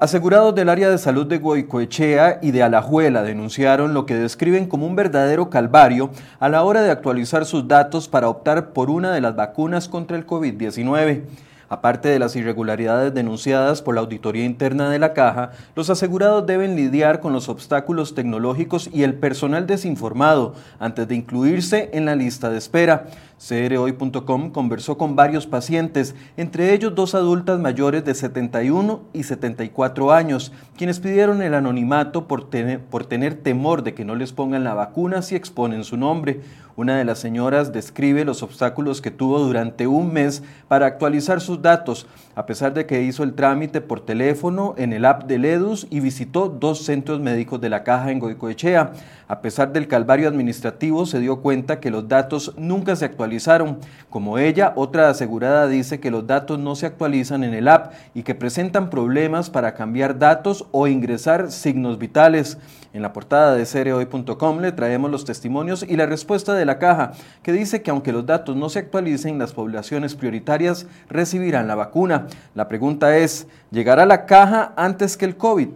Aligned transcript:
Asegurados 0.00 0.54
del 0.54 0.70
área 0.70 0.88
de 0.88 0.96
salud 0.96 1.26
de 1.26 1.36
Goicoechea 1.36 2.38
y 2.40 2.52
de 2.52 2.62
Alajuela 2.62 3.22
denunciaron 3.22 3.92
lo 3.92 4.06
que 4.06 4.14
describen 4.14 4.64
como 4.66 4.86
un 4.86 4.96
verdadero 4.96 5.50
calvario 5.50 6.08
a 6.38 6.48
la 6.48 6.64
hora 6.64 6.80
de 6.80 6.90
actualizar 6.90 7.44
sus 7.44 7.68
datos 7.68 8.08
para 8.08 8.30
optar 8.30 8.70
por 8.70 8.88
una 8.88 9.12
de 9.12 9.20
las 9.20 9.36
vacunas 9.36 9.90
contra 9.90 10.16
el 10.16 10.26
COVID-19. 10.26 11.24
Aparte 11.68 12.08
de 12.08 12.18
las 12.18 12.34
irregularidades 12.34 13.12
denunciadas 13.12 13.82
por 13.82 13.94
la 13.94 14.00
auditoría 14.00 14.46
interna 14.46 14.88
de 14.88 14.98
la 14.98 15.12
caja, 15.12 15.50
los 15.76 15.90
asegurados 15.90 16.46
deben 16.46 16.76
lidiar 16.76 17.20
con 17.20 17.34
los 17.34 17.50
obstáculos 17.50 18.14
tecnológicos 18.14 18.88
y 18.92 19.02
el 19.02 19.14
personal 19.14 19.66
desinformado 19.66 20.54
antes 20.78 21.06
de 21.06 21.14
incluirse 21.14 21.90
en 21.92 22.06
la 22.06 22.16
lista 22.16 22.48
de 22.48 22.56
espera. 22.56 23.06
CRHoy.com 23.40 24.50
conversó 24.50 24.98
con 24.98 25.16
varios 25.16 25.46
pacientes, 25.46 26.14
entre 26.36 26.74
ellos 26.74 26.94
dos 26.94 27.14
adultas 27.14 27.58
mayores 27.58 28.04
de 28.04 28.14
71 28.14 29.00
y 29.14 29.22
74 29.22 30.12
años, 30.12 30.52
quienes 30.76 31.00
pidieron 31.00 31.40
el 31.40 31.54
anonimato 31.54 32.28
por 32.28 32.50
tener, 32.50 32.80
por 32.80 33.06
tener 33.06 33.34
temor 33.34 33.82
de 33.82 33.94
que 33.94 34.04
no 34.04 34.14
les 34.14 34.32
pongan 34.32 34.62
la 34.62 34.74
vacuna 34.74 35.22
si 35.22 35.36
exponen 35.36 35.84
su 35.84 35.96
nombre. 35.96 36.42
Una 36.76 36.96
de 36.96 37.04
las 37.04 37.18
señoras 37.18 37.72
describe 37.72 38.24
los 38.24 38.42
obstáculos 38.42 39.02
que 39.02 39.10
tuvo 39.10 39.38
durante 39.40 39.86
un 39.86 40.12
mes 40.12 40.42
para 40.68 40.86
actualizar 40.86 41.40
sus 41.40 41.60
datos, 41.60 42.06
a 42.34 42.46
pesar 42.46 42.72
de 42.72 42.86
que 42.86 43.02
hizo 43.02 43.22
el 43.22 43.34
trámite 43.34 43.80
por 43.80 44.00
teléfono 44.00 44.74
en 44.78 44.92
el 44.92 45.04
app 45.04 45.24
de 45.24 45.38
Ledus 45.38 45.86
y 45.90 46.00
visitó 46.00 46.48
dos 46.48 46.84
centros 46.84 47.20
médicos 47.20 47.60
de 47.60 47.68
la 47.68 47.84
caja 47.84 48.10
en 48.12 48.18
Goicoechea. 48.18 48.92
A 49.28 49.42
pesar 49.42 49.72
del 49.72 49.88
calvario 49.88 50.28
administrativo, 50.28 51.06
se 51.06 51.20
dio 51.20 51.40
cuenta 51.40 51.80
que 51.80 51.90
los 51.90 52.08
datos 52.08 52.54
nunca 52.56 52.96
se 52.96 53.04
actualizaron. 53.04 53.29
Como 54.08 54.38
ella, 54.38 54.72
otra 54.76 55.08
asegurada 55.08 55.68
dice 55.68 56.00
que 56.00 56.10
los 56.10 56.26
datos 56.26 56.58
no 56.58 56.74
se 56.74 56.86
actualizan 56.86 57.44
en 57.44 57.54
el 57.54 57.68
app 57.68 57.92
y 58.14 58.22
que 58.22 58.34
presentan 58.34 58.90
problemas 58.90 59.50
para 59.50 59.74
cambiar 59.74 60.18
datos 60.18 60.66
o 60.72 60.86
ingresar 60.86 61.52
signos 61.52 61.98
vitales. 61.98 62.58
En 62.92 63.02
la 63.02 63.12
portada 63.12 63.54
de 63.54 63.66
cereoy.com 63.66 64.60
le 64.60 64.72
traemos 64.72 65.10
los 65.12 65.24
testimonios 65.24 65.84
y 65.88 65.96
la 65.96 66.06
respuesta 66.06 66.54
de 66.54 66.64
la 66.64 66.78
caja, 66.78 67.12
que 67.42 67.52
dice 67.52 67.82
que 67.82 67.90
aunque 67.92 68.12
los 68.12 68.26
datos 68.26 68.56
no 68.56 68.68
se 68.68 68.80
actualicen, 68.80 69.38
las 69.38 69.52
poblaciones 69.52 70.16
prioritarias 70.16 70.86
recibirán 71.08 71.68
la 71.68 71.76
vacuna. 71.76 72.26
La 72.56 72.66
pregunta 72.66 73.16
es, 73.16 73.46
¿llegará 73.70 74.06
la 74.06 74.26
caja 74.26 74.72
antes 74.76 75.16
que 75.16 75.24
el 75.24 75.36
COVID? 75.36 75.68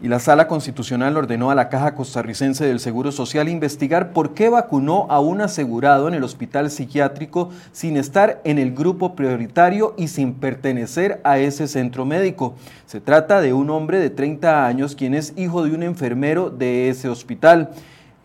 Y 0.00 0.08
la 0.08 0.18
Sala 0.18 0.46
Constitucional 0.46 1.16
ordenó 1.16 1.50
a 1.50 1.54
la 1.54 1.70
Caja 1.70 1.94
Costarricense 1.94 2.66
del 2.66 2.80
Seguro 2.80 3.12
Social 3.12 3.48
investigar 3.48 4.12
por 4.12 4.34
qué 4.34 4.50
vacunó 4.50 5.06
a 5.08 5.20
un 5.20 5.40
asegurado 5.40 6.06
en 6.06 6.14
el 6.14 6.22
hospital 6.22 6.70
psiquiátrico 6.70 7.50
sin 7.72 7.96
estar 7.96 8.40
en 8.44 8.58
el 8.58 8.74
grupo 8.74 9.14
prioritario 9.14 9.94
y 9.96 10.08
sin 10.08 10.34
pertenecer 10.34 11.20
a 11.24 11.38
ese 11.38 11.66
centro 11.66 12.04
médico. 12.04 12.54
Se 12.84 13.00
trata 13.00 13.40
de 13.40 13.54
un 13.54 13.70
hombre 13.70 13.98
de 13.98 14.10
30 14.10 14.66
años 14.66 14.94
quien 14.94 15.14
es 15.14 15.32
hijo 15.36 15.64
de 15.64 15.74
un 15.74 15.82
enfermero 15.82 16.50
de 16.50 16.90
ese 16.90 17.08
hospital. 17.08 17.70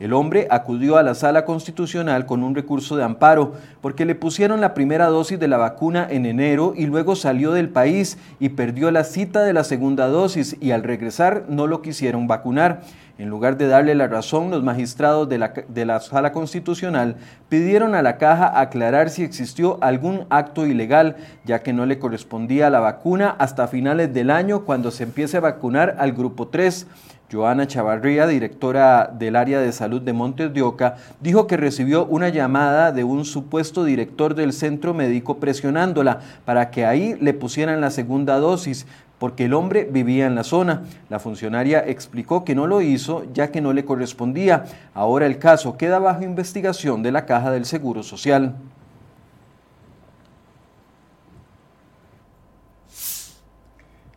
El 0.02 0.14
hombre 0.14 0.48
acudió 0.50 0.98
a 0.98 1.04
la 1.04 1.14
sala 1.14 1.46
constitucional 1.46 2.26
con 2.26 2.42
un 2.42 2.56
recurso 2.56 2.96
de 2.96 3.04
amparo 3.04 3.54
porque 3.82 4.04
le 4.04 4.16
pusieron 4.16 4.60
la 4.60 4.74
primera 4.74 5.06
dosis 5.06 5.40
de 5.40 5.48
la 5.48 5.58
vacuna 5.58 6.08
en 6.10 6.26
enero 6.26 6.74
y 6.76 6.88
luego 6.88 7.16
salió 7.16 7.52
del 7.52 7.70
país 7.70 8.18
y 8.40 8.50
perdió 8.50 8.90
la 8.90 9.04
cita 9.04 9.44
de 9.44 9.54
la 9.54 9.64
segunda 9.64 10.08
dosis 10.08 10.58
y 10.60 10.72
al 10.72 10.82
regresar 10.82 11.44
no 11.50 11.68
lo 11.68 11.84
quisieron 11.84 12.26
vacunar. 12.26 12.82
En 13.20 13.30
lugar 13.30 13.58
de 13.58 13.68
darle 13.68 13.94
la 13.94 14.08
razón, 14.08 14.50
los 14.50 14.64
magistrados 14.64 15.30
de 15.30 15.38
la, 15.86 16.00
sala 16.00 16.32
constitucional 16.32 17.18
pidieron 17.48 17.94
a 17.94 18.02
la 18.02 18.18
caja 18.18 18.60
aclarar 18.60 19.12
si 19.12 19.22
existió 19.22 19.78
algún 19.84 20.26
acto 20.32 20.66
ilegal, 20.66 21.18
ya 21.46 21.62
que 21.62 21.74
no 21.74 21.86
le 21.86 22.00
correspondía 22.00 22.72
la 22.72 22.80
vacuna 22.80 23.36
hasta 23.38 23.68
finales 23.68 24.12
del 24.12 24.32
año 24.32 24.62
cuando 24.66 24.90
se 24.90 25.04
empiece 25.04 25.38
a 25.38 25.42
vacunar 25.42 25.98
al 26.00 26.14
grupo 26.14 26.48
3. 26.48 26.88
Joana 27.32 27.66
Chavarría, 27.66 28.28
directora 28.28 29.10
del 29.18 29.38
área 29.38 29.62
de 29.62 29.72
salud 29.72 30.02
de 30.02 30.12
Montes 30.12 30.54
de 30.54 30.62
Oca, 30.62 30.98
dijo 31.22 31.48
que 31.48 31.56
recibió 31.56 32.06
una 32.06 32.28
llamada 32.28 32.92
de 32.92 33.06
un 33.06 33.24
supuesto 33.24 33.86
director 33.86 34.36
del 34.36 34.52
centro 34.52 34.94
médico 34.94 35.38
presionándola 35.38 36.20
para 36.44 36.72
que 36.72 36.86
ahí 36.86 37.16
le 37.22 37.34
pusieran 37.34 37.80
la 37.80 37.90
segunda 37.90 38.38
dosis, 38.38 38.86
porque 39.18 39.46
el 39.46 39.54
hombre 39.54 39.88
vivía 39.90 40.26
en 40.26 40.36
la 40.36 40.44
zona. 40.44 40.82
La 41.10 41.20
funcionaria 41.20 41.84
explicó 41.88 42.44
que 42.44 42.56
no 42.56 42.68
lo 42.68 42.82
hizo 42.82 43.24
ya 43.34 43.52
que 43.52 43.62
no 43.62 43.72
le 43.72 43.86
correspondía. 43.86 44.66
Ahora 44.94 45.26
el 45.26 45.38
caso 45.38 45.78
queda 45.78 46.00
bajo 46.00 46.24
investigación 46.24 47.02
de 47.02 47.14
la 47.14 47.26
Caja 47.26 47.52
del 47.52 47.66
Seguro 47.66 48.04
Social. 48.04 48.56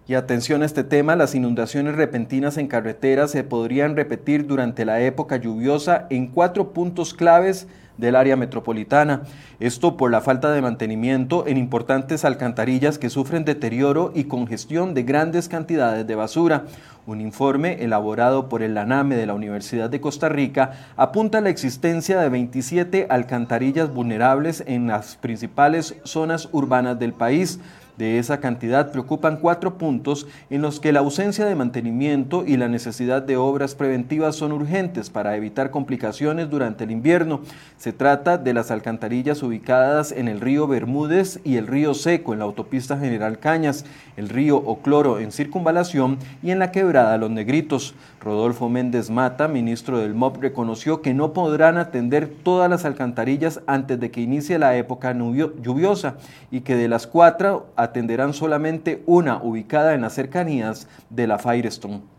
Y 0.06 0.15
atención 0.15 0.62
a 0.62 0.66
este 0.66 0.84
tema, 0.84 1.16
las 1.16 1.34
inundaciones 1.34 1.94
repentinas 1.94 2.59
en 2.59 2.66
carreteras 2.66 3.31
se 3.31 3.42
podrían 3.42 3.97
repetir 3.97 4.47
durante 4.47 4.84
la 4.84 5.00
época 5.00 5.38
lluviosa 5.38 6.06
en 6.10 6.26
cuatro 6.26 6.75
puntos 6.75 7.15
claves 7.15 7.66
del 7.97 8.16
área 8.16 8.37
metropolitana. 8.37 9.22
Esto 9.60 9.97
por 9.97 10.10
la 10.10 10.20
falta 10.20 10.53
de 10.53 10.60
mantenimiento 10.60 11.47
en 11.47 11.56
importantes 11.56 12.26
alcantarillas 12.26 12.98
que 12.98 13.09
sufren 13.09 13.47
deterioro 13.47 14.12
y 14.14 14.25
congestión 14.25 14.93
de 14.93 15.04
grandes 15.04 15.48
cantidades 15.48 16.06
de 16.06 16.14
basura. 16.14 16.64
Un 17.06 17.22
informe 17.22 17.82
elaborado 17.82 18.50
por 18.50 18.62
el 18.62 18.76
ANAME 18.76 19.16
de 19.16 19.26
la 19.26 19.34
Universidad 19.34 19.88
de 19.88 20.03
Costa 20.03 20.28
Rica 20.28 20.72
apunta 20.97 21.38
a 21.38 21.41
la 21.41 21.50
existencia 21.50 22.20
de 22.20 22.28
27 22.28 23.06
alcantarillas 23.09 23.93
vulnerables 23.93 24.64
en 24.66 24.87
las 24.88 25.16
principales 25.16 25.97
zonas 26.04 26.50
urbanas 26.53 26.98
del 26.98 27.14
país. 27.14 27.59
De 27.97 28.19
esa 28.19 28.41
cantidad 28.41 28.91
preocupan 28.91 29.37
cuatro 29.37 29.78
puntos 29.78 30.27
en 30.50 30.62
los 30.62 30.81
que 30.81 30.93
la 30.93 30.99
ausencia 30.99 31.47
de 31.47 31.55
mantenimiento 31.55 32.44
y 32.44 32.56
la 32.56 32.66
necesidad 32.66 33.22
de 33.22 33.37
obras 33.37 33.77
preventivas 33.77 34.34
son 34.34 34.50
urgentes 34.50 35.10
para 35.10 35.37
evitar 35.37 35.71
complicaciones 35.71 36.50
durante 36.50 36.82
el 36.82 36.91
invierno. 36.91 37.43
Se 37.77 37.93
trata 37.93 38.37
de 38.37 38.53
las 38.53 38.72
alcantarillas 38.72 39.44
ubicadas 39.44 40.10
en 40.10 40.27
el 40.27 40.41
río 40.41 40.66
Bermúdez 40.66 41.38
y 41.44 41.56
el 41.56 41.69
río 41.69 41.94
Seco 41.94 42.32
en 42.32 42.41
la 42.41 42.47
autopista 42.47 42.99
General 42.99 43.38
Cañas, 43.38 43.84
el 44.16 44.28
río 44.28 44.56
Ocloro 44.56 45.21
en 45.21 45.31
Circunvalación 45.31 46.19
y 46.43 46.50
en 46.50 46.59
la 46.59 46.72
quebrada 46.72 47.16
Los 47.16 47.31
Negritos. 47.31 47.94
Rodolfo 48.21 48.69
Méndez 48.69 49.11
Mata, 49.11 49.49
ministro 49.49 49.99
del 49.99 50.15
MOP, 50.15 50.43
reconoció 50.43 51.03
que 51.03 51.15
no 51.15 51.32
podrán 51.32 51.76
atender 51.76 52.28
todas 52.43 52.71
las 52.71 52.84
alcantarillas 52.84 53.61
antes 53.67 54.00
de 54.00 54.11
que 54.11 54.23
inicie 54.23 54.58
la 54.58 54.76
época 54.76 55.12
lluviosa 55.14 56.17
y 56.50 56.62
que 56.62 56.75
de 56.75 56.88
las 56.88 57.06
cuatro 57.06 57.67
atenderán 57.84 58.34
solamente 58.34 59.02
una 59.06 59.42
ubicada 59.42 59.94
en 59.94 60.02
las 60.02 60.14
cercanías 60.14 60.88
de 61.10 61.26
la 61.26 61.38
Firestone. 61.38 62.13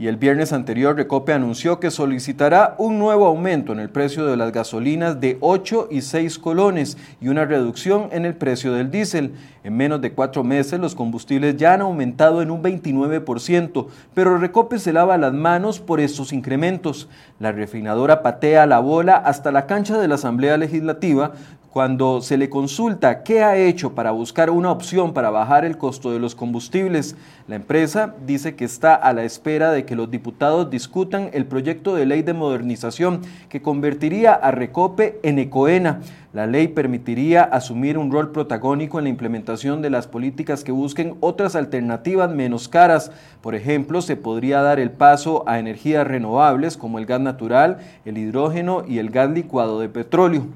Y 0.00 0.06
el 0.06 0.16
viernes 0.16 0.54
anterior 0.54 0.96
Recope 0.96 1.34
anunció 1.34 1.78
que 1.78 1.90
solicitará 1.90 2.74
un 2.78 2.98
nuevo 2.98 3.26
aumento 3.26 3.74
en 3.74 3.80
el 3.80 3.90
precio 3.90 4.24
de 4.24 4.34
las 4.34 4.50
gasolinas 4.50 5.20
de 5.20 5.36
8 5.42 5.88
y 5.90 6.00
6 6.00 6.38
colones 6.38 6.96
y 7.20 7.28
una 7.28 7.44
reducción 7.44 8.08
en 8.10 8.24
el 8.24 8.32
precio 8.32 8.72
del 8.72 8.90
diésel. 8.90 9.34
En 9.62 9.76
menos 9.76 10.00
de 10.00 10.14
cuatro 10.14 10.42
meses 10.42 10.80
los 10.80 10.94
combustibles 10.94 11.58
ya 11.58 11.74
han 11.74 11.82
aumentado 11.82 12.40
en 12.40 12.50
un 12.50 12.62
29%, 12.62 13.88
pero 14.14 14.38
Recope 14.38 14.78
se 14.78 14.94
lava 14.94 15.18
las 15.18 15.34
manos 15.34 15.80
por 15.80 16.00
estos 16.00 16.32
incrementos. 16.32 17.10
La 17.38 17.52
refinadora 17.52 18.22
patea 18.22 18.64
la 18.64 18.78
bola 18.78 19.16
hasta 19.16 19.52
la 19.52 19.66
cancha 19.66 19.98
de 19.98 20.08
la 20.08 20.14
Asamblea 20.14 20.56
Legislativa 20.56 21.32
Cuando 21.72 22.20
se 22.20 22.36
le 22.36 22.50
consulta 22.50 23.22
qué 23.22 23.44
ha 23.44 23.56
hecho 23.56 23.94
para 23.94 24.10
buscar 24.10 24.50
una 24.50 24.72
opción 24.72 25.12
para 25.12 25.30
bajar 25.30 25.64
el 25.64 25.78
costo 25.78 26.10
de 26.10 26.18
los 26.18 26.34
combustibles, 26.34 27.14
la 27.46 27.54
empresa 27.54 28.16
dice 28.26 28.56
que 28.56 28.64
está 28.64 28.96
a 28.96 29.12
la 29.12 29.22
espera 29.22 29.70
de 29.70 29.84
que 29.84 29.94
los 29.94 30.10
diputados 30.10 30.68
discutan 30.68 31.30
el 31.32 31.46
proyecto 31.46 31.94
de 31.94 32.06
ley 32.06 32.22
de 32.22 32.32
modernización 32.32 33.20
que 33.48 33.62
convertiría 33.62 34.32
a 34.32 34.50
Recope 34.50 35.20
en 35.22 35.38
Ecoena. 35.38 36.00
La 36.32 36.48
ley 36.48 36.66
permitiría 36.66 37.44
asumir 37.44 37.98
un 37.98 38.10
rol 38.10 38.32
protagónico 38.32 38.98
en 38.98 39.04
la 39.04 39.10
implementación 39.10 39.80
de 39.80 39.90
las 39.90 40.08
políticas 40.08 40.64
que 40.64 40.72
busquen 40.72 41.18
otras 41.20 41.54
alternativas 41.54 42.32
menos 42.32 42.68
caras. 42.68 43.12
Por 43.42 43.54
ejemplo, 43.54 44.02
se 44.02 44.16
podría 44.16 44.60
dar 44.60 44.80
el 44.80 44.90
paso 44.90 45.44
a 45.46 45.60
energías 45.60 46.04
renovables 46.04 46.76
como 46.76 46.98
el 46.98 47.06
gas 47.06 47.20
natural, 47.20 47.78
el 48.04 48.18
hidrógeno 48.18 48.82
y 48.88 48.98
el 48.98 49.10
gas 49.10 49.30
licuado 49.30 49.78
de 49.78 49.88
petróleo. 49.88 50.48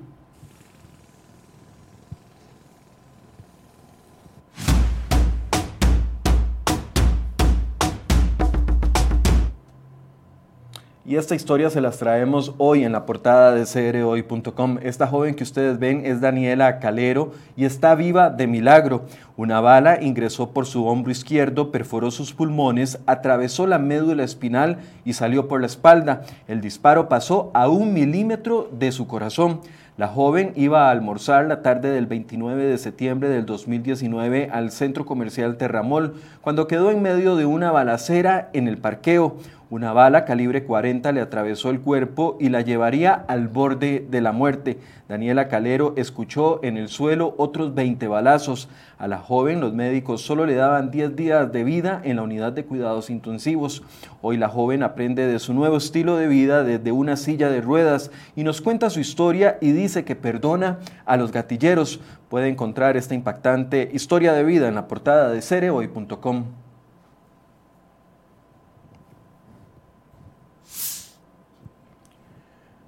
Y 11.06 11.16
esta 11.16 11.34
historia 11.34 11.68
se 11.68 11.82
las 11.82 11.98
traemos 11.98 12.54
hoy 12.56 12.82
en 12.82 12.92
la 12.92 13.04
portada 13.04 13.52
de 13.52 13.66
crhoy.com. 13.66 14.78
Esta 14.82 15.06
joven 15.06 15.34
que 15.34 15.42
ustedes 15.42 15.78
ven 15.78 16.00
es 16.06 16.22
Daniela 16.22 16.78
Calero 16.78 17.32
y 17.58 17.66
está 17.66 17.94
viva 17.94 18.30
de 18.30 18.46
milagro. 18.46 19.04
Una 19.36 19.60
bala 19.60 20.00
ingresó 20.00 20.52
por 20.52 20.64
su 20.64 20.86
hombro 20.86 21.12
izquierdo, 21.12 21.70
perforó 21.70 22.10
sus 22.10 22.32
pulmones, 22.32 23.00
atravesó 23.04 23.66
la 23.66 23.78
médula 23.78 24.24
espinal 24.24 24.78
y 25.04 25.12
salió 25.12 25.46
por 25.46 25.60
la 25.60 25.66
espalda. 25.66 26.22
El 26.48 26.62
disparo 26.62 27.06
pasó 27.06 27.50
a 27.52 27.68
un 27.68 27.92
milímetro 27.92 28.70
de 28.72 28.90
su 28.90 29.06
corazón. 29.06 29.60
La 29.96 30.08
joven 30.08 30.52
iba 30.56 30.88
a 30.88 30.90
almorzar 30.90 31.46
la 31.46 31.62
tarde 31.62 31.90
del 31.90 32.06
29 32.06 32.64
de 32.64 32.78
septiembre 32.78 33.28
del 33.28 33.46
2019 33.46 34.48
al 34.50 34.72
centro 34.72 35.04
comercial 35.06 35.56
Terramol, 35.56 36.14
cuando 36.40 36.66
quedó 36.66 36.90
en 36.90 37.00
medio 37.00 37.36
de 37.36 37.46
una 37.46 37.70
balacera 37.70 38.48
en 38.54 38.66
el 38.66 38.78
parqueo. 38.78 39.36
Una 39.74 39.92
bala 39.92 40.24
calibre 40.24 40.62
40 40.62 41.10
le 41.10 41.20
atravesó 41.20 41.68
el 41.70 41.80
cuerpo 41.80 42.36
y 42.38 42.48
la 42.48 42.60
llevaría 42.60 43.12
al 43.12 43.48
borde 43.48 44.06
de 44.08 44.20
la 44.20 44.30
muerte. 44.30 44.78
Daniela 45.08 45.48
Calero 45.48 45.94
escuchó 45.96 46.62
en 46.62 46.76
el 46.76 46.86
suelo 46.86 47.34
otros 47.38 47.74
20 47.74 48.06
balazos. 48.06 48.68
A 48.98 49.08
la 49.08 49.18
joven 49.18 49.60
los 49.60 49.74
médicos 49.74 50.22
solo 50.22 50.46
le 50.46 50.54
daban 50.54 50.92
10 50.92 51.16
días 51.16 51.50
de 51.50 51.64
vida 51.64 52.00
en 52.04 52.14
la 52.14 52.22
unidad 52.22 52.52
de 52.52 52.64
cuidados 52.64 53.10
intensivos. 53.10 53.82
Hoy 54.22 54.36
la 54.36 54.48
joven 54.48 54.84
aprende 54.84 55.26
de 55.26 55.40
su 55.40 55.52
nuevo 55.54 55.78
estilo 55.78 56.18
de 56.18 56.28
vida 56.28 56.62
desde 56.62 56.92
una 56.92 57.16
silla 57.16 57.50
de 57.50 57.60
ruedas 57.60 58.12
y 58.36 58.44
nos 58.44 58.60
cuenta 58.60 58.90
su 58.90 59.00
historia 59.00 59.58
y 59.60 59.72
dice 59.72 60.04
que 60.04 60.14
perdona 60.14 60.78
a 61.04 61.16
los 61.16 61.32
gatilleros. 61.32 61.98
Puede 62.28 62.46
encontrar 62.46 62.96
esta 62.96 63.16
impactante 63.16 63.90
historia 63.92 64.34
de 64.34 64.44
vida 64.44 64.68
en 64.68 64.76
la 64.76 64.86
portada 64.86 65.30
de 65.32 65.42
cereoy.com. 65.42 66.44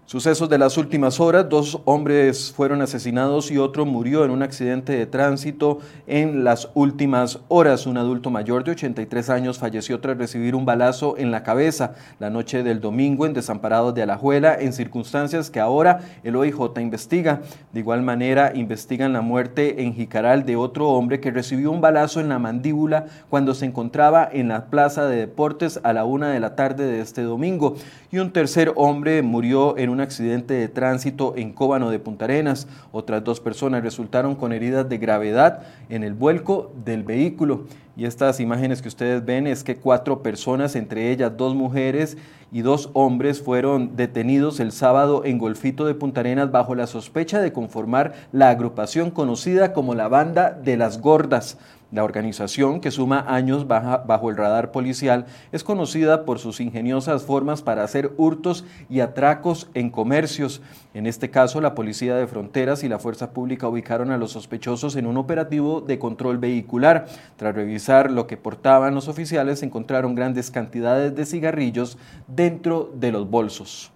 Sucesos 0.06 0.48
de 0.48 0.56
las 0.56 0.78
últimas 0.78 1.18
horas, 1.18 1.48
dos 1.48 1.80
hombres 1.84 2.52
fueron 2.54 2.80
asesinados 2.80 3.50
y 3.50 3.58
otro 3.58 3.84
murió 3.84 4.24
en 4.24 4.30
un 4.30 4.44
accidente 4.44 4.92
de 4.92 5.04
tránsito 5.04 5.80
en 6.06 6.44
las 6.44 6.70
últimas 6.74 7.40
horas. 7.48 7.88
Un 7.88 7.96
adulto 7.98 8.30
mayor 8.30 8.62
de 8.62 8.70
83 8.70 9.30
años 9.30 9.58
falleció 9.58 9.98
tras 9.98 10.16
recibir 10.16 10.54
un 10.54 10.64
balazo 10.64 11.16
en 11.18 11.32
la 11.32 11.42
cabeza 11.42 11.94
la 12.20 12.30
noche 12.30 12.62
del 12.62 12.80
domingo 12.80 13.26
en 13.26 13.34
Desamparados 13.34 13.96
de 13.96 14.04
Alajuela, 14.04 14.54
en 14.54 14.72
circunstancias 14.72 15.50
que 15.50 15.58
ahora 15.58 15.98
el 16.22 16.36
OIJ 16.36 16.78
investiga. 16.78 17.40
De 17.72 17.80
igual 17.80 18.02
manera, 18.02 18.52
investigan 18.54 19.12
la 19.12 19.22
muerte 19.22 19.82
en 19.82 19.92
Jicaral 19.92 20.46
de 20.46 20.54
otro 20.54 20.88
hombre 20.90 21.18
que 21.18 21.32
recibió 21.32 21.72
un 21.72 21.80
balazo 21.80 22.20
en 22.20 22.28
la 22.28 22.38
mandíbula 22.38 23.06
cuando 23.28 23.54
se 23.54 23.66
encontraba 23.66 24.28
en 24.32 24.46
la 24.46 24.66
plaza 24.66 25.08
de 25.08 25.16
deportes 25.16 25.80
a 25.82 25.92
la 25.92 26.04
una 26.04 26.30
de 26.30 26.38
la 26.38 26.54
tarde 26.54 26.86
de 26.86 27.00
este 27.00 27.22
domingo. 27.22 27.74
Y 28.12 28.18
un 28.18 28.30
tercer 28.30 28.72
hombre 28.76 29.22
murió 29.22 29.76
en 29.76 29.90
un 29.90 29.95
un 29.96 30.02
accidente 30.02 30.52
de 30.52 30.69
tránsito 30.69 31.32
en 31.37 31.52
Cóbano 31.52 31.90
de 31.90 31.98
Punta 31.98 32.26
Arenas. 32.26 32.69
Otras 32.93 33.25
dos 33.25 33.40
personas 33.40 33.82
resultaron 33.82 34.34
con 34.34 34.52
heridas 34.52 34.87
de 34.90 34.98
gravedad 34.98 35.62
en 35.88 36.04
el 36.04 36.12
vuelco 36.12 36.70
del 36.84 37.02
vehículo. 37.02 37.64
Y 37.96 38.04
estas 38.04 38.40
imágenes 38.40 38.82
que 38.82 38.88
ustedes 38.88 39.25
ven 39.25 39.46
es 39.46 39.64
que 39.64 39.76
cuatro 39.76 40.22
personas, 40.22 40.76
entre 40.76 41.10
ellas 41.10 41.32
dos 41.34 41.54
mujeres 41.54 42.19
y 42.52 42.60
dos 42.60 42.90
hombres, 42.93 43.40
fueron 43.40 43.96
detenidos 43.96 44.60
el 44.60 44.70
sábado 44.70 45.22
en 45.25 45.38
Golfito 45.38 45.87
de 45.87 45.94
Punta 45.94 46.20
Arenas 46.20 46.50
bajo 46.50 46.75
la 46.75 46.87
sospecha 46.87 47.40
de 47.40 47.54
conformar 47.54 48.12
la 48.32 48.50
agrupación 48.50 49.10
conocida 49.10 49.72
como 49.72 49.94
la 49.94 50.08
Banda 50.08 50.50
de 50.50 50.76
las 50.76 51.00
Gordas. 51.00 51.56
La 51.92 52.02
organización, 52.02 52.80
que 52.80 52.90
suma 52.90 53.24
años 53.28 53.68
bajo 53.68 54.30
el 54.30 54.36
radar 54.36 54.72
policial, 54.72 55.26
es 55.52 55.62
conocida 55.62 56.24
por 56.24 56.40
sus 56.40 56.60
ingeniosas 56.60 57.22
formas 57.22 57.62
para 57.62 57.84
hacer 57.84 58.12
hurtos 58.16 58.64
y 58.90 59.00
atracos 59.00 59.70
en 59.72 59.90
comercios. 59.90 60.62
En 60.94 61.06
este 61.06 61.30
caso, 61.30 61.60
la 61.60 61.76
Policía 61.76 62.16
de 62.16 62.26
Fronteras 62.26 62.82
y 62.82 62.88
la 62.88 62.98
Fuerza 62.98 63.30
Pública 63.30 63.68
ubicaron 63.68 64.10
a 64.10 64.18
los 64.18 64.32
sospechosos 64.32 64.96
en 64.96 65.06
un 65.06 65.16
operativo 65.16 65.80
de 65.80 66.00
control 66.00 66.38
vehicular. 66.38 67.06
Tras 67.36 67.54
revisar 67.54 68.10
lo 68.10 68.26
que 68.26 68.36
portaban 68.36 68.94
los 68.94 69.06
oficiales, 69.06 69.62
encontraron 69.62 70.16
grandes 70.16 70.50
cantidades 70.50 71.14
de 71.14 71.24
cigarrillos 71.24 71.98
dentro 72.26 72.90
de 72.94 73.12
los 73.12 73.30
bolsos. 73.30 73.92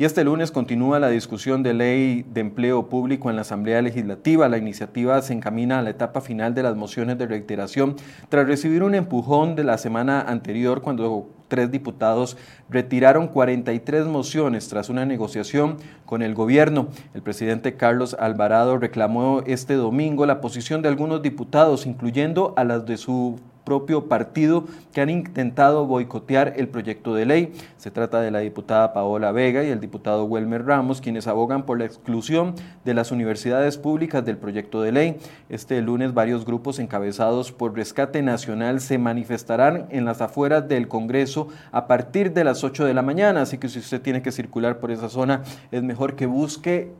Y 0.00 0.06
este 0.06 0.24
lunes 0.24 0.50
continúa 0.50 0.98
la 0.98 1.10
discusión 1.10 1.62
de 1.62 1.74
ley 1.74 2.22
de 2.22 2.40
empleo 2.40 2.88
público 2.88 3.28
en 3.28 3.36
la 3.36 3.42
Asamblea 3.42 3.82
Legislativa. 3.82 4.48
La 4.48 4.56
iniciativa 4.56 5.20
se 5.20 5.34
encamina 5.34 5.78
a 5.78 5.82
la 5.82 5.90
etapa 5.90 6.22
final 6.22 6.54
de 6.54 6.62
las 6.62 6.74
mociones 6.74 7.18
de 7.18 7.26
reiteración 7.26 7.96
tras 8.30 8.46
recibir 8.46 8.82
un 8.82 8.94
empujón 8.94 9.56
de 9.56 9.64
la 9.64 9.76
semana 9.76 10.22
anterior 10.22 10.80
cuando 10.80 11.28
tres 11.48 11.70
diputados 11.70 12.38
retiraron 12.70 13.28
43 13.28 14.06
mociones 14.06 14.68
tras 14.68 14.88
una 14.88 15.04
negociación 15.04 15.76
con 16.06 16.22
el 16.22 16.32
gobierno. 16.34 16.88
El 17.12 17.20
presidente 17.20 17.76
Carlos 17.76 18.16
Alvarado 18.18 18.78
reclamó 18.78 19.42
este 19.44 19.74
domingo 19.74 20.24
la 20.24 20.40
posición 20.40 20.80
de 20.80 20.88
algunos 20.88 21.20
diputados, 21.20 21.84
incluyendo 21.84 22.54
a 22.56 22.64
las 22.64 22.86
de 22.86 22.96
su 22.96 23.38
propio 23.70 24.08
partido 24.08 24.64
que 24.92 25.00
han 25.00 25.10
intentado 25.10 25.86
boicotear 25.86 26.54
el 26.56 26.66
proyecto 26.66 27.14
de 27.14 27.24
ley. 27.24 27.52
Se 27.76 27.92
trata 27.92 28.20
de 28.20 28.32
la 28.32 28.40
diputada 28.40 28.92
Paola 28.92 29.30
Vega 29.30 29.62
y 29.62 29.68
el 29.68 29.78
diputado 29.78 30.24
Welmer 30.24 30.66
Ramos, 30.66 31.00
quienes 31.00 31.28
abogan 31.28 31.66
por 31.66 31.78
la 31.78 31.84
exclusión 31.84 32.56
de 32.84 32.94
las 32.94 33.12
universidades 33.12 33.78
públicas 33.78 34.24
del 34.24 34.38
proyecto 34.38 34.82
de 34.82 34.90
ley. 34.90 35.16
Este 35.48 35.80
lunes 35.82 36.14
varios 36.14 36.44
grupos 36.44 36.80
encabezados 36.80 37.52
por 37.52 37.76
Rescate 37.76 38.22
Nacional 38.22 38.80
se 38.80 38.98
manifestarán 38.98 39.86
en 39.90 40.04
las 40.04 40.20
afueras 40.20 40.66
del 40.66 40.88
Congreso 40.88 41.46
a 41.70 41.86
partir 41.86 42.32
de 42.32 42.42
las 42.42 42.64
8 42.64 42.84
de 42.84 42.94
la 42.94 43.02
mañana, 43.02 43.42
así 43.42 43.58
que 43.58 43.68
si 43.68 43.78
usted 43.78 44.02
tiene 44.02 44.20
que 44.20 44.32
circular 44.32 44.80
por 44.80 44.90
esa 44.90 45.08
zona 45.08 45.44
es 45.70 45.84
mejor 45.84 46.16
que 46.16 46.26
busque 46.26 46.90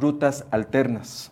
rutas 0.00 0.46
alternas. 0.50 1.30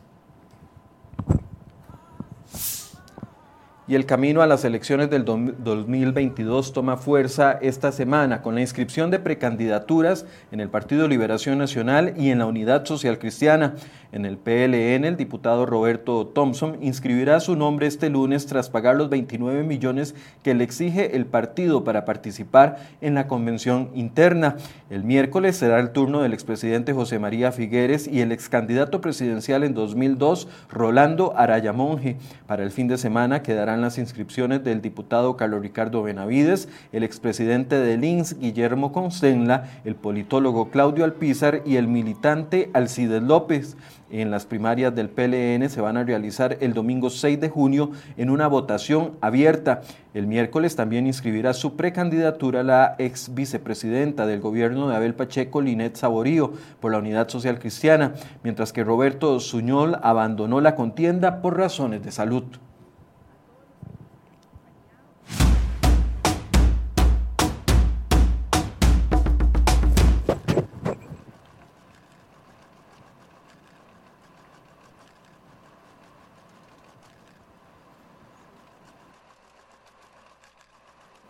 Y 3.88 3.94
el 3.94 4.04
camino 4.04 4.42
a 4.42 4.46
las 4.46 4.64
elecciones 4.64 5.10
del 5.10 5.24
2022 5.24 6.72
toma 6.72 6.96
fuerza 6.96 7.52
esta 7.62 7.92
semana 7.92 8.42
con 8.42 8.56
la 8.56 8.60
inscripción 8.60 9.10
de 9.10 9.20
precandidaturas 9.20 10.26
en 10.50 10.60
el 10.60 10.68
Partido 10.68 11.06
Liberación 11.06 11.58
Nacional 11.58 12.14
y 12.16 12.30
en 12.30 12.38
la 12.38 12.46
Unidad 12.46 12.84
Social 12.84 13.18
Cristiana. 13.18 13.74
En 14.16 14.24
el 14.24 14.38
PLN, 14.38 15.04
el 15.04 15.18
diputado 15.18 15.66
Roberto 15.66 16.26
Thompson 16.28 16.78
inscribirá 16.80 17.38
su 17.38 17.54
nombre 17.54 17.86
este 17.86 18.08
lunes 18.08 18.46
tras 18.46 18.70
pagar 18.70 18.96
los 18.96 19.10
29 19.10 19.62
millones 19.62 20.14
que 20.42 20.54
le 20.54 20.64
exige 20.64 21.16
el 21.16 21.26
partido 21.26 21.84
para 21.84 22.06
participar 22.06 22.78
en 23.02 23.14
la 23.14 23.28
convención 23.28 23.90
interna. 23.92 24.56
El 24.88 25.04
miércoles 25.04 25.58
será 25.58 25.80
el 25.80 25.90
turno 25.90 26.22
del 26.22 26.32
expresidente 26.32 26.94
José 26.94 27.18
María 27.18 27.52
Figueres 27.52 28.08
y 28.08 28.22
el 28.22 28.32
excandidato 28.32 29.02
presidencial 29.02 29.64
en 29.64 29.74
2002, 29.74 30.48
Rolando 30.70 31.36
Araya 31.36 31.74
Monge. 31.74 32.16
Para 32.46 32.62
el 32.62 32.70
fin 32.70 32.88
de 32.88 32.96
semana 32.96 33.42
quedarán 33.42 33.82
las 33.82 33.98
inscripciones 33.98 34.64
del 34.64 34.80
diputado 34.80 35.36
Carlos 35.36 35.60
Ricardo 35.60 36.02
Benavides, 36.02 36.70
el 36.90 37.02
expresidente 37.02 37.78
del 37.78 38.02
INS 38.02 38.38
Guillermo 38.38 38.92
Constenla, 38.92 39.68
el 39.84 39.94
politólogo 39.94 40.70
Claudio 40.70 41.04
Alpizar 41.04 41.60
y 41.66 41.76
el 41.76 41.86
militante 41.86 42.70
Alcides 42.72 43.22
López 43.22 43.76
en 44.10 44.30
las 44.30 44.46
primarias 44.46 44.94
del 44.94 45.08
PLN 45.08 45.68
se 45.68 45.80
van 45.80 45.96
a 45.96 46.04
realizar 46.04 46.56
el 46.60 46.74
domingo 46.74 47.10
6 47.10 47.40
de 47.40 47.48
junio 47.48 47.90
en 48.16 48.30
una 48.30 48.46
votación 48.46 49.12
abierta. 49.20 49.82
El 50.14 50.26
miércoles 50.26 50.76
también 50.76 51.06
inscribirá 51.06 51.52
su 51.54 51.76
precandidatura 51.76 52.62
la 52.62 52.94
ex 52.98 53.34
vicepresidenta 53.34 54.26
del 54.26 54.40
gobierno 54.40 54.88
de 54.88 54.96
Abel 54.96 55.14
Pacheco, 55.14 55.60
Linet 55.60 55.96
Saborío, 55.96 56.52
por 56.80 56.92
la 56.92 56.98
Unidad 56.98 57.28
Social 57.28 57.58
Cristiana, 57.58 58.14
mientras 58.42 58.72
que 58.72 58.84
Roberto 58.84 59.40
Suñol 59.40 59.98
abandonó 60.02 60.60
la 60.60 60.74
contienda 60.74 61.42
por 61.42 61.58
razones 61.58 62.04
de 62.04 62.12
salud. 62.12 62.44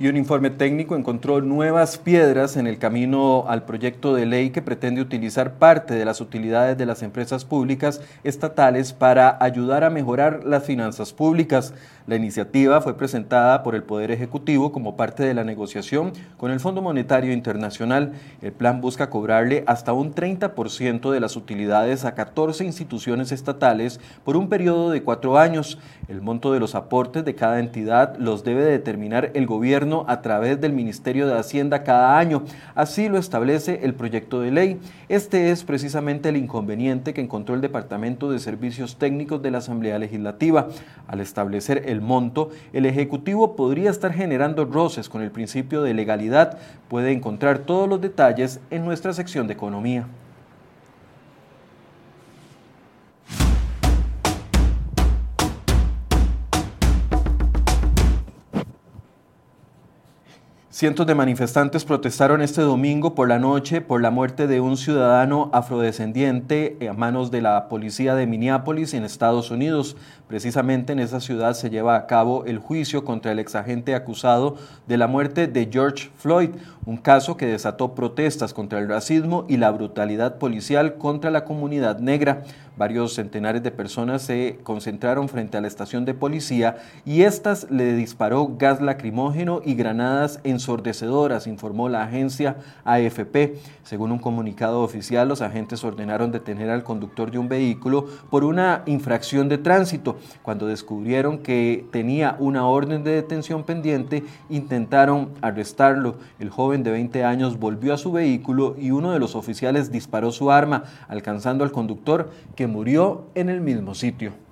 Un 0.09 0.17
informe 0.17 0.51
técnico 0.51 0.95
encontró 0.95 1.41
nuevas 1.41 1.99
piedras 1.99 2.57
en 2.57 2.69
el 2.69 2.79
camino 2.79 3.47
al 3.49 3.65
proyecto 3.65 4.15
de 4.15 4.25
ley 4.25 4.51
que 4.51 4.63
pretende 4.63 5.01
utilizar 5.01 5.55
parte 5.55 5.95
de 5.95 6.05
las 6.05 6.21
utilidades 6.21 6.79
de 6.79 6.87
las 6.87 7.03
empresas 7.03 7.45
públicas 7.45 8.01
estatales 8.23 8.93
para 8.93 9.37
ayudar 9.41 9.83
a 9.83 9.91
mejorar 9.91 10.45
las 10.45 10.65
finanzas 10.65 11.13
públicas. 11.13 11.75
La 12.07 12.15
iniciativa 12.15 12.81
fue 12.81 12.97
presentada 12.97 13.65
por 13.65 13.75
el 13.75 13.83
Poder 13.83 14.13
Ejecutivo 14.13 14.71
como 14.71 14.97
parte 14.97 15.25
de 15.25 15.35
la 15.35 15.43
negociación 15.43 16.13
con 16.37 16.53
el 16.53 16.61
Fondo 16.61 16.81
Monetario 16.81 17.33
Internacional. 17.33 18.13
El 18.43 18.53
plan 18.53 18.81
busca 18.81 19.11
cobrarle 19.11 19.65
hasta 19.67 19.93
un 19.93 20.15
30% 20.15 21.11
de 21.11 21.19
las 21.19 21.35
utilidades 21.35 22.05
a 22.05 22.15
14 22.15 22.65
instituciones 22.65 23.33
estatales 23.33 23.99
por 24.25 24.37
un 24.37 24.49
periodo 24.49 24.91
de 24.91 25.03
cuatro 25.03 25.37
años. 25.37 25.81
El 26.07 26.23
monto 26.23 26.53
de 26.53 26.61
los 26.61 26.77
aportes 26.77 27.25
de 27.25 27.35
cada 27.35 27.59
entidad 27.59 28.17
los 28.19 28.45
debe 28.45 28.63
determinar 28.63 29.33
el 29.35 29.47
gobierno 29.47 29.96
a 30.09 30.21
través 30.21 30.61
del 30.61 30.73
Ministerio 30.73 31.27
de 31.27 31.39
Hacienda 31.39 31.83
cada 31.83 32.19
año. 32.19 32.45
Así 32.75 33.09
lo 33.09 33.17
establece 33.17 33.81
el 33.83 33.95
proyecto 33.95 34.41
de 34.41 34.51
ley. 34.51 34.81
Este 35.09 35.51
es 35.51 35.65
precisamente 35.65 36.29
el 36.29 36.37
inconveniente 36.37 37.15
que 37.15 37.21
encontró 37.21 37.55
el 37.55 37.61
Departamento 37.61 38.31
de 38.31 38.39
Servicios 38.39 38.97
Técnicos 38.97 39.41
de 39.43 39.51
la 39.51 39.59
Asamblea 39.59 39.99
Legislativa. 39.99 40.69
Al 41.07 41.21
establecer 41.21 41.85
el 41.87 42.01
monto, 42.01 42.51
el 42.73 42.87
Ejecutivo 42.87 43.57
podría 43.57 43.91
estar 43.91 44.13
generando 44.13 44.65
roces 44.65 45.09
con 45.09 45.23
el 45.23 45.31
principio 45.31 45.83
de 45.83 45.95
legalidad. 45.95 46.59
Puede 46.89 47.13
encontrar 47.13 47.61
todos 47.61 47.89
los 47.89 48.01
detalles 48.01 48.61
en 48.71 48.85
nuestra 48.85 49.13
sección 49.13 49.47
de 49.47 49.55
Economía. 49.55 50.07
Cientos 60.77 61.07
de 61.07 61.15
manifestantes 61.15 61.87
protestaron 61.87 62.43
este 62.43 62.61
domingo 62.61 63.15
por 63.15 63.29
la 63.29 63.39
noche 63.39 63.81
por 63.81 64.03
la 64.03 64.11
muerte 64.11 64.47
de 64.47 64.61
un 64.61 64.77
ciudadano 64.77 65.49
afrodescendiente 65.55 66.77
a 66.87 66.93
manos 66.93 67.31
de 67.31 67.41
la 67.41 67.71
policía 67.71 68.15
de 68.15 68.27
Minneapolis 68.27 68.93
en 68.93 69.03
Estados 69.03 69.51
Unidos. 69.51 69.97
Precisamente 70.29 70.93
en 70.93 70.99
esa 70.99 71.21
ciudad 71.21 71.55
se 71.55 71.71
lleva 71.71 71.97
a 71.97 72.07
cabo 72.07 72.45
el 72.45 72.59
juicio 72.59 73.07
contra 73.07 73.33
el 73.33 73.39
exagente 73.39 73.95
acusado 73.95 74.57
de 74.87 74.99
la 74.99 75.07
muerte 75.07 75.47
de 75.47 75.67
George 75.73 76.11
Floyd, 76.19 76.51
un 76.85 76.99
caso 76.99 77.39
que 77.39 77.47
desató 77.47 77.95
protestas 77.95 78.53
contra 78.53 78.79
el 78.79 78.87
racismo 78.87 79.47
y 79.49 79.57
la 79.57 79.71
brutalidad 79.71 80.37
policial 80.37 80.97
contra 80.97 81.31
la 81.31 81.45
comunidad 81.45 82.01
negra. 82.01 82.43
Varios 82.77 83.15
centenares 83.15 83.63
de 83.63 83.71
personas 83.71 84.21
se 84.21 84.59
concentraron 84.63 85.31
frente 85.31 85.57
a 85.57 85.63
la 85.63 85.69
estación 85.69 86.05
de 86.05 86.13
policía 86.13 86.77
y 87.07 87.23
éstas 87.23 87.67
le 87.71 87.95
disparó 87.95 88.57
gas 88.59 88.83
lacrimógeno 88.83 89.63
y 89.65 89.75
granadas 89.75 90.41
ensordecedoras, 90.67 91.47
informó 91.47 91.89
la 91.89 92.03
agencia 92.03 92.57
AFP. 92.85 93.59
Según 93.85 94.11
un 94.11 94.19
comunicado 94.19 94.83
oficial, 94.83 95.29
los 95.29 95.43
agentes 95.43 95.85
ordenaron 95.85 96.33
detener 96.33 96.71
al 96.71 96.83
conductor 96.83 97.31
de 97.31 97.39
un 97.39 97.49
vehículo 97.49 98.07
por 98.31 98.43
una 98.43 98.83
infracción 98.87 99.49
de 99.49 99.59
tránsito. 99.59 100.17
Cuando 100.43 100.67
descubrieron 100.67 101.39
que 101.39 101.87
tenía 101.93 102.37
una 102.41 102.67
orden 102.67 103.05
de 103.05 103.13
detención 103.13 103.63
pendiente, 103.63 104.25
intentaron 104.51 105.31
arrestarlo. 105.41 106.17
El 106.41 106.51
joven 106.51 106.83
de 106.83 106.91
20 106.91 107.25
años 107.25 107.59
volvió 107.59 107.95
a 107.95 107.99
su 107.99 108.11
vehículo 108.11 108.75
y 108.79 108.91
uno 108.91 109.13
de 109.13 109.21
los 109.21 109.37
oficiales 109.37 109.93
disparó 109.93 110.33
su 110.33 110.51
arma, 110.51 110.85
alcanzando 111.09 111.63
al 111.63 111.71
conductor 111.71 112.31
que 112.57 112.67
murió 112.67 113.27
en 113.35 113.51
el 113.51 113.61
mismo 113.61 113.95
sitio. 113.95 114.46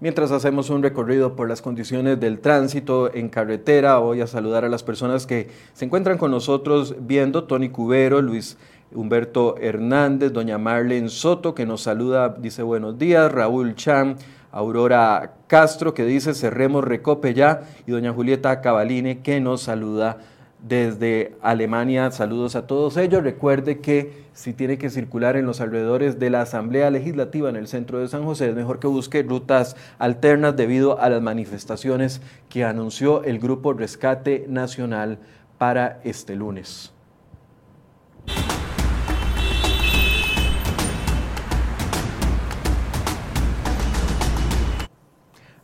Mientras 0.00 0.30
hacemos 0.32 0.70
un 0.70 0.82
recorrido 0.82 1.36
por 1.36 1.46
las 1.46 1.60
condiciones 1.60 2.18
del 2.18 2.40
tránsito 2.40 3.14
en 3.14 3.28
carretera, 3.28 3.98
voy 3.98 4.22
a 4.22 4.26
saludar 4.26 4.64
a 4.64 4.70
las 4.70 4.82
personas 4.82 5.26
que 5.26 5.50
se 5.74 5.84
encuentran 5.84 6.16
con 6.16 6.30
nosotros 6.30 6.94
viendo, 7.00 7.44
Tony 7.44 7.68
Cubero, 7.68 8.22
Luis 8.22 8.56
Humberto 8.94 9.56
Hernández, 9.58 10.32
doña 10.32 10.56
Marlene 10.56 11.10
Soto, 11.10 11.54
que 11.54 11.66
nos 11.66 11.82
saluda, 11.82 12.30
dice 12.30 12.62
buenos 12.62 12.98
días, 12.98 13.30
Raúl 13.30 13.74
Chan, 13.74 14.16
Aurora 14.52 15.34
Castro 15.46 15.92
que 15.92 16.06
dice 16.06 16.32
cerremos 16.32 16.82
Recope 16.82 17.34
ya. 17.34 17.62
Y 17.86 17.92
doña 17.92 18.12
Julieta 18.12 18.62
Cabaline 18.62 19.20
que 19.20 19.38
nos 19.40 19.60
saluda 19.60 20.18
desde 20.62 21.36
Alemania. 21.42 22.10
Saludos 22.10 22.56
a 22.56 22.66
todos 22.66 22.96
ellos. 22.96 23.22
Recuerde 23.22 23.80
que 23.80 24.24
si 24.32 24.52
tiene 24.52 24.78
que 24.78 24.90
circular 24.90 25.36
en 25.36 25.46
los 25.46 25.60
alrededores 25.60 26.18
de 26.18 26.30
la 26.30 26.42
Asamblea 26.42 26.90
Legislativa 26.90 27.48
en 27.48 27.56
el 27.56 27.68
centro 27.68 27.98
de 27.98 28.08
San 28.08 28.24
José, 28.24 28.50
es 28.50 28.54
mejor 28.54 28.78
que 28.78 28.86
busque 28.86 29.22
rutas 29.22 29.76
alternas 29.98 30.56
debido 30.56 31.00
a 31.00 31.08
las 31.08 31.22
manifestaciones 31.22 32.20
que 32.48 32.64
anunció 32.64 33.24
el 33.24 33.38
Grupo 33.38 33.72
Rescate 33.72 34.46
Nacional 34.48 35.18
para 35.58 36.00
este 36.04 36.36
lunes. 36.36 36.92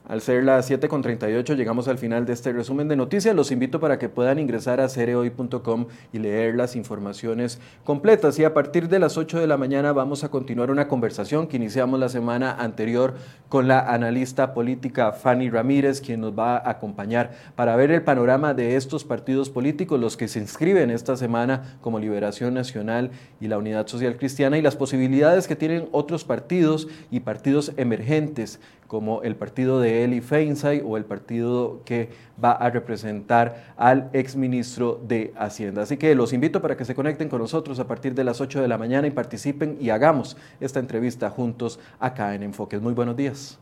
Al 0.08 0.20
ser 0.20 0.44
las 0.44 0.70
7.38 0.70 1.56
llegamos 1.56 1.88
al 1.88 1.98
final 1.98 2.26
de 2.26 2.32
este 2.32 2.52
resumen 2.52 2.86
de 2.86 2.94
noticias. 2.94 3.34
Los 3.34 3.50
invito 3.50 3.80
para 3.80 3.98
que 3.98 4.08
puedan 4.08 4.38
ingresar 4.38 4.80
a 4.80 4.88
cereoy.com 4.88 5.86
y 6.12 6.20
leer 6.20 6.54
las 6.54 6.76
informaciones 6.76 7.60
completas. 7.82 8.38
Y 8.38 8.44
a 8.44 8.54
partir 8.54 8.88
de 8.88 9.00
las 9.00 9.18
8 9.18 9.40
de 9.40 9.48
la 9.48 9.56
mañana 9.56 9.92
vamos 9.92 10.22
a 10.22 10.28
continuar 10.28 10.70
una 10.70 10.86
conversación 10.86 11.48
que 11.48 11.56
iniciamos 11.56 11.98
la 11.98 12.08
semana 12.08 12.52
anterior 12.52 13.14
con 13.48 13.66
la 13.66 13.80
analista 13.80 14.54
política 14.54 15.10
Fanny 15.10 15.50
Ramírez, 15.50 16.00
quien 16.00 16.20
nos 16.20 16.38
va 16.38 16.56
a 16.56 16.70
acompañar 16.70 17.32
para 17.56 17.74
ver 17.74 17.90
el 17.90 18.02
panorama 18.02 18.54
de 18.54 18.76
estos 18.76 19.02
partidos 19.02 19.50
políticos, 19.50 19.98
los 19.98 20.16
que 20.16 20.28
se 20.28 20.38
inscriben 20.38 20.92
esta 20.92 21.16
semana 21.16 21.78
como 21.80 21.98
Liberación 21.98 22.54
Nacional 22.54 23.10
y 23.40 23.48
la 23.48 23.58
Unidad 23.58 23.88
Social 23.88 24.16
Cristiana 24.18 24.56
y 24.56 24.62
las 24.62 24.76
posibilidades 24.76 25.48
que 25.48 25.56
tienen 25.56 25.88
otros 25.90 26.22
partidos 26.22 26.86
y 27.10 27.20
partidos 27.20 27.72
emergentes 27.76 28.60
como 28.86 29.22
el 29.22 29.36
partido 29.36 29.80
de 29.80 30.04
Eli 30.04 30.20
Feinsay 30.20 30.82
o 30.84 30.96
el 30.96 31.04
partido 31.04 31.82
que 31.84 32.10
va 32.42 32.52
a 32.52 32.70
representar 32.70 33.74
al 33.76 34.10
exministro 34.12 35.00
de 35.06 35.32
Hacienda. 35.36 35.82
Así 35.82 35.96
que 35.96 36.14
los 36.14 36.32
invito 36.32 36.62
para 36.62 36.76
que 36.76 36.84
se 36.84 36.94
conecten 36.94 37.28
con 37.28 37.40
nosotros 37.40 37.78
a 37.78 37.86
partir 37.86 38.14
de 38.14 38.24
las 38.24 38.40
8 38.40 38.62
de 38.62 38.68
la 38.68 38.78
mañana 38.78 39.06
y 39.06 39.10
participen 39.10 39.76
y 39.80 39.90
hagamos 39.90 40.36
esta 40.60 40.80
entrevista 40.80 41.30
juntos 41.30 41.78
acá 41.98 42.34
en 42.34 42.42
Enfoques. 42.42 42.80
Muy 42.80 42.94
buenos 42.94 43.16
días. 43.16 43.58